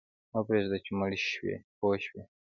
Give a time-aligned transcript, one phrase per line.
[0.31, 2.23] مه پرېږده چې مړ شې پوه شوې!.